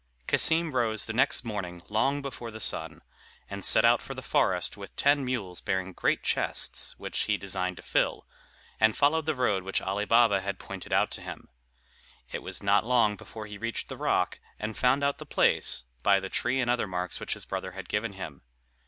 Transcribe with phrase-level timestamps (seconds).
[0.25, 3.03] Cassim rose the next morning long before the sun,
[3.47, 7.77] and set out for the forest with ten mules bearing great chests, which he designed
[7.77, 8.25] to fill,
[8.79, 11.49] and followed the road which Ali Baba had pointed out to him.
[12.31, 16.19] It was not long before he reached the rock, and found out the place, by
[16.19, 18.41] the tree and other marks which his brother had given him.